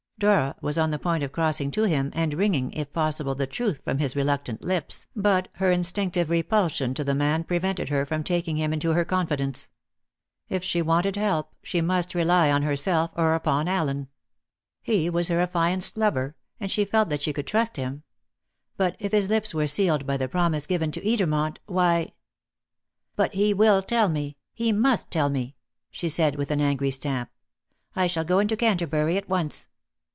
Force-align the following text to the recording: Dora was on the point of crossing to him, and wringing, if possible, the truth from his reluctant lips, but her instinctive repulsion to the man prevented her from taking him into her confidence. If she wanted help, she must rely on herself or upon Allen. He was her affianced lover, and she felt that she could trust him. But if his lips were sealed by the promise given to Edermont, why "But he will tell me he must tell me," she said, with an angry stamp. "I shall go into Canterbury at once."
Dora 0.21 0.55
was 0.61 0.77
on 0.77 0.91
the 0.91 0.99
point 0.99 1.23
of 1.23 1.31
crossing 1.31 1.71
to 1.71 1.85
him, 1.85 2.11
and 2.13 2.35
wringing, 2.35 2.71
if 2.73 2.93
possible, 2.93 3.33
the 3.33 3.47
truth 3.47 3.81
from 3.83 3.97
his 3.97 4.15
reluctant 4.15 4.61
lips, 4.61 5.07
but 5.15 5.47
her 5.53 5.71
instinctive 5.71 6.29
repulsion 6.29 6.93
to 6.93 7.03
the 7.03 7.15
man 7.15 7.43
prevented 7.43 7.89
her 7.89 8.05
from 8.05 8.23
taking 8.23 8.55
him 8.55 8.71
into 8.71 8.91
her 8.91 9.03
confidence. 9.03 9.71
If 10.47 10.63
she 10.63 10.79
wanted 10.79 11.15
help, 11.15 11.55
she 11.63 11.81
must 11.81 12.13
rely 12.13 12.51
on 12.51 12.61
herself 12.61 13.09
or 13.15 13.33
upon 13.33 13.67
Allen. 13.67 14.09
He 14.83 15.09
was 15.09 15.27
her 15.29 15.39
affianced 15.39 15.97
lover, 15.97 16.35
and 16.59 16.69
she 16.69 16.85
felt 16.85 17.09
that 17.09 17.23
she 17.23 17.33
could 17.33 17.47
trust 17.47 17.77
him. 17.77 18.03
But 18.77 18.95
if 18.99 19.11
his 19.13 19.27
lips 19.27 19.55
were 19.55 19.65
sealed 19.65 20.05
by 20.05 20.17
the 20.17 20.27
promise 20.29 20.67
given 20.67 20.91
to 20.91 21.01
Edermont, 21.01 21.57
why 21.65 22.13
"But 23.15 23.33
he 23.33 23.55
will 23.55 23.81
tell 23.81 24.07
me 24.07 24.37
he 24.53 24.71
must 24.71 25.09
tell 25.09 25.31
me," 25.31 25.55
she 25.89 26.09
said, 26.09 26.35
with 26.35 26.51
an 26.51 26.61
angry 26.61 26.91
stamp. 26.91 27.31
"I 27.95 28.05
shall 28.05 28.23
go 28.23 28.37
into 28.37 28.55
Canterbury 28.55 29.17
at 29.17 29.27
once." 29.27 29.67